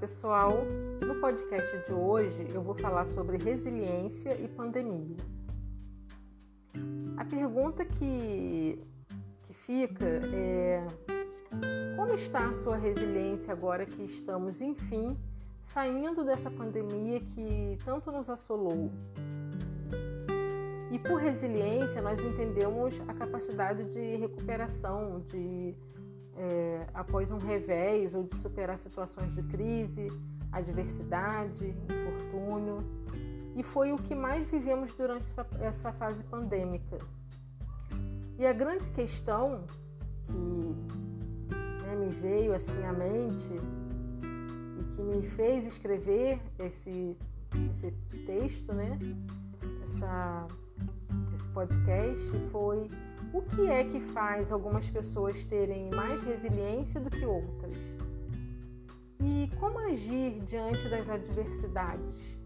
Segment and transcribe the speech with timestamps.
[0.00, 0.64] pessoal!
[1.06, 5.14] No podcast de hoje eu vou falar sobre resiliência e pandemia.
[7.18, 8.82] A pergunta que,
[9.42, 10.86] que fica é:
[11.96, 15.18] como está a sua resiliência agora que estamos, enfim,
[15.60, 18.90] saindo dessa pandemia que tanto nos assolou?
[20.90, 25.74] E por resiliência, nós entendemos a capacidade de recuperação, de
[26.40, 30.08] é, após um revés ou de superar situações de crise,
[30.50, 32.82] adversidade, infortúnio.
[33.54, 36.96] E foi o que mais vivemos durante essa, essa fase pandêmica.
[38.38, 39.64] E a grande questão
[40.26, 41.54] que
[41.84, 43.50] né, me veio assim à mente
[44.78, 47.18] e que me fez escrever esse,
[47.70, 47.90] esse
[48.24, 48.98] texto, né,
[49.82, 50.46] essa,
[51.34, 52.88] esse podcast, foi
[53.32, 57.76] o que é que faz algumas pessoas terem mais resiliência do que outras?
[59.22, 62.40] E como agir diante das adversidades?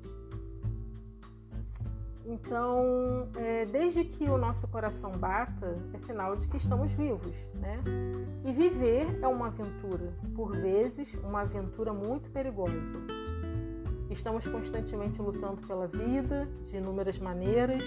[2.26, 7.78] Então, é, desde que o nosso coração bata, é sinal de que estamos vivos, né?
[8.44, 12.96] E viver é uma aventura, por vezes, uma aventura muito perigosa.
[14.10, 17.82] Estamos constantemente lutando pela vida, de inúmeras maneiras,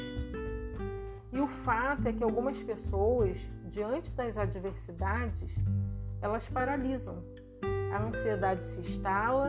[1.32, 5.54] e o fato é que algumas pessoas, diante das adversidades,
[6.22, 7.24] elas paralisam.
[7.94, 9.48] A ansiedade se instala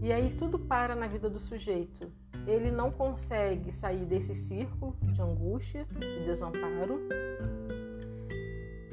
[0.00, 2.10] e aí tudo para na vida do sujeito.
[2.46, 7.00] Ele não consegue sair desse círculo de angústia e desamparo.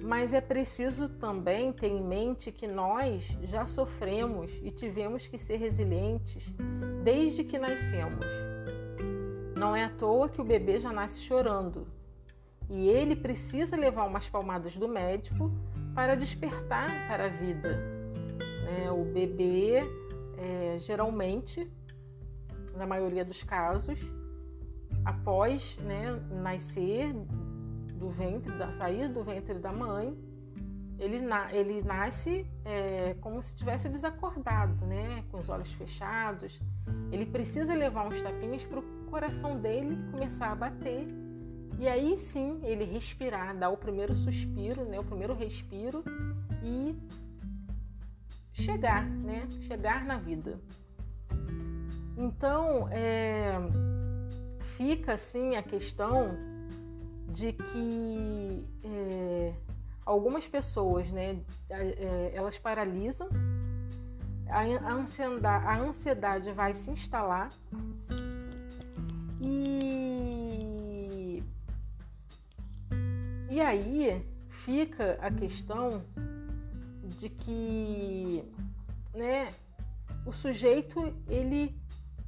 [0.03, 5.57] Mas é preciso também ter em mente que nós já sofremos e tivemos que ser
[5.57, 6.43] resilientes
[7.03, 8.25] desde que nascemos.
[9.57, 11.85] Não é à toa que o bebê já nasce chorando,
[12.69, 15.51] e ele precisa levar umas palmadas do médico
[15.95, 17.77] para despertar para a vida.
[18.67, 19.77] É, o bebê,
[20.37, 21.69] é, geralmente,
[22.75, 23.99] na maioria dos casos,
[25.03, 27.13] após né, nascer
[27.95, 30.15] do ventre, da sair do ventre da mãe,
[30.99, 36.59] ele, na, ele nasce é, como se tivesse desacordado, né, com os olhos fechados.
[37.11, 41.07] Ele precisa levar uns tapinhas para o coração dele começar a bater
[41.79, 46.03] e aí sim ele respirar, dar o primeiro suspiro, né, o primeiro respiro
[46.61, 46.93] e
[48.51, 50.59] chegar, né, chegar na vida.
[52.17, 53.53] Então é,
[54.75, 56.35] fica assim a questão
[57.29, 59.53] de que é,
[60.05, 63.29] algumas pessoas, né, é, elas paralisam,
[64.49, 67.51] a ansiedade, a ansiedade vai se instalar
[69.39, 69.78] e
[73.49, 76.03] e aí fica a questão
[77.03, 78.43] de que
[79.13, 79.49] né,
[80.25, 81.75] o sujeito ele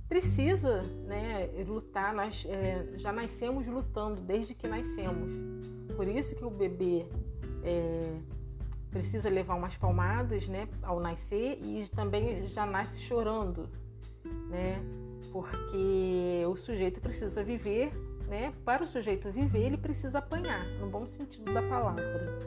[0.09, 5.29] precisa né, lutar, nós é, já nascemos lutando desde que nascemos.
[5.95, 7.05] Por isso que o bebê
[7.63, 8.17] é,
[8.89, 13.69] precisa levar umas palmadas né, ao nascer e também já nasce chorando,
[14.49, 14.83] né,
[15.31, 17.93] porque o sujeito precisa viver
[18.31, 18.53] né?
[18.63, 22.39] Para o sujeito viver, ele precisa apanhar, no bom sentido da palavra.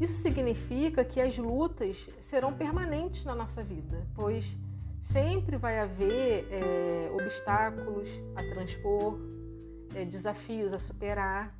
[0.00, 4.46] Isso significa que as lutas serão permanentes na nossa vida, pois
[5.02, 9.18] sempre vai haver é, obstáculos a transpor,
[9.94, 11.54] é, desafios a superar.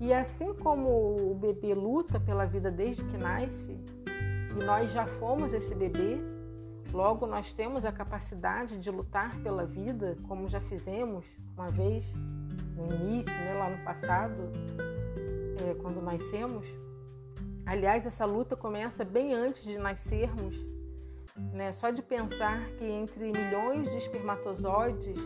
[0.00, 3.78] E assim como o bebê luta pela vida desde que nasce,
[4.50, 6.18] e nós já fomos esse bebê,
[6.92, 11.24] logo nós temos a capacidade de lutar pela vida, como já fizemos
[11.56, 12.04] uma vez
[12.76, 14.50] no início, né, lá no passado,
[15.66, 16.66] é, quando nascemos.
[17.66, 20.56] Aliás, essa luta começa bem antes de nascermos.
[21.52, 21.70] Né?
[21.72, 25.20] Só de pensar que entre milhões de espermatozoides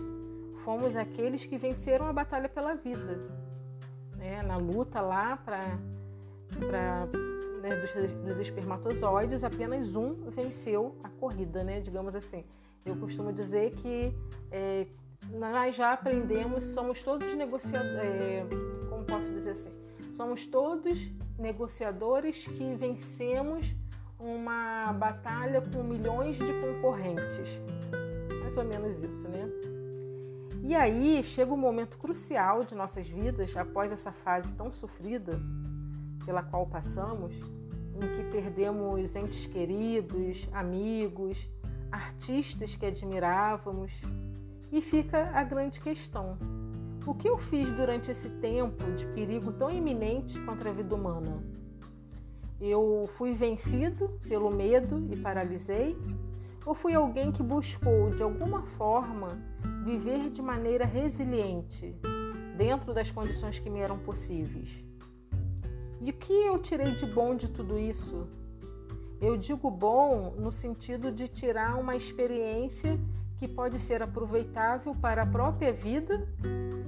[0.65, 3.21] fomos aqueles que venceram a batalha pela vida.
[4.17, 4.43] Né?
[4.43, 5.79] Na luta lá para
[7.63, 11.81] né, dos, dos, espermatozoides, apenas um venceu a corrida, né?
[11.81, 12.45] digamos assim.
[12.85, 14.13] Eu costumo dizer que
[14.51, 14.87] é,
[15.31, 18.45] nós já aprendemos, somos todos negociadores, é,
[18.91, 19.71] como posso dizer assim,
[20.11, 20.99] somos todos
[21.39, 23.73] negociadores que vencemos
[24.19, 27.49] uma batalha com milhões de concorrentes.
[28.41, 29.49] Mais ou menos isso, né?
[30.65, 35.41] E aí chega um momento crucial de nossas vidas, após essa fase tão sofrida
[36.25, 37.35] pela qual passamos,
[37.95, 41.49] em que perdemos entes queridos, amigos,
[41.91, 43.93] artistas que admirávamos,
[44.71, 46.39] e fica a grande questão:
[47.07, 51.43] o que eu fiz durante esse tempo de perigo tão iminente contra a vida humana?
[52.61, 55.97] Eu fui vencido pelo medo e paralisei?
[56.65, 59.37] Ou fui alguém que buscou, de alguma forma,
[59.85, 61.97] viver de maneira resiliente,
[62.57, 64.92] dentro das condições que me eram possíveis?
[66.03, 68.27] E o que eu tirei de bom de tudo isso?
[69.21, 72.99] Eu digo bom no sentido de tirar uma experiência
[73.39, 76.27] que pode ser aproveitável para a própria vida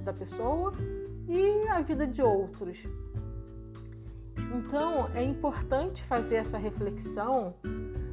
[0.03, 0.73] da pessoa
[1.29, 2.77] e a vida de outros.
[4.53, 7.55] Então, é importante fazer essa reflexão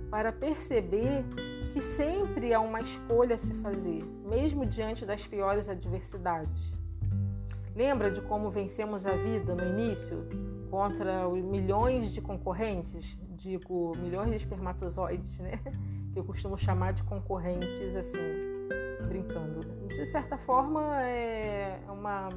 [0.08, 1.24] para perceber
[1.72, 6.62] que sempre há uma escolha a se fazer, mesmo diante das piores adversidades.
[7.74, 13.14] Lembra de como vencemos a vida no início contra milhões de concorrentes?
[13.36, 15.60] Digo, milhões de espermatozoides, né?
[16.14, 18.18] Que eu costumo chamar de concorrentes, assim,
[19.06, 19.60] brincando.
[19.88, 22.28] De certa forma, é uma,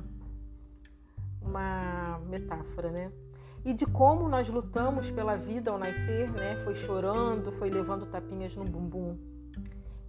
[1.41, 3.11] uma metáfora, né?
[3.65, 6.55] e de como nós lutamos pela vida ao nascer, né?
[6.63, 9.17] Foi chorando, foi levando tapinhas no bumbum.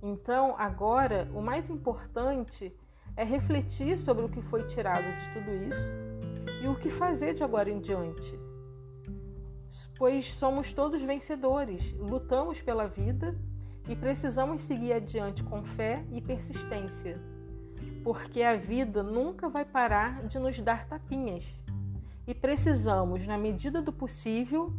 [0.02, 2.72] Então, agora, o mais importante
[3.16, 6.15] é refletir sobre o que foi tirado de tudo isso
[6.62, 8.38] e o que fazer de agora em diante.
[9.98, 13.34] Pois somos todos vencedores, lutamos pela vida
[13.88, 17.20] e precisamos seguir adiante com fé e persistência,
[18.04, 21.44] porque a vida nunca vai parar de nos dar tapinhas
[22.26, 24.74] e precisamos, na medida do possível,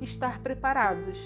[0.00, 1.16] estar preparados